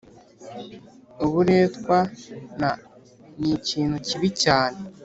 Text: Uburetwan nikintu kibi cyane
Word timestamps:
Uburetwan 1.25 2.05
nikintu 3.41 3.95
kibi 4.07 4.29
cyane 4.43 4.79